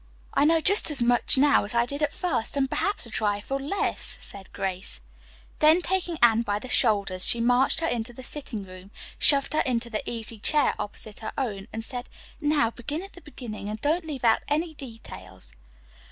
"I 0.33 0.45
know 0.45 0.59
just 0.59 0.89
as 0.89 0.99
much 0.99 1.37
now 1.37 1.63
as 1.63 1.75
I 1.75 1.85
did 1.85 2.01
at 2.01 2.11
first, 2.11 2.57
and 2.57 2.67
perhaps 2.67 3.05
a 3.05 3.11
trifle 3.11 3.59
less," 3.59 4.17
said 4.19 4.51
Grace. 4.51 4.99
Then 5.59 5.79
taking 5.79 6.17
Anne 6.23 6.41
by 6.41 6.57
the 6.57 6.67
shoulders 6.67 7.27
she 7.27 7.39
marched 7.39 7.81
her 7.81 7.87
into 7.87 8.11
the 8.11 8.23
sitting 8.23 8.63
room, 8.63 8.89
shoved 9.19 9.53
her 9.53 9.61
into 9.61 9.91
the 9.91 10.01
easy 10.09 10.39
chair 10.39 10.73
opposite 10.79 11.19
her 11.19 11.33
own 11.37 11.67
and 11.71 11.85
said, 11.85 12.09
"Now, 12.39 12.71
begin 12.71 13.03
at 13.03 13.13
the 13.13 13.21
beginning, 13.21 13.69
and 13.69 13.79
don't 13.79 14.03
leave 14.07 14.23
out 14.23 14.41
any 14.47 14.73
details." 14.73 15.53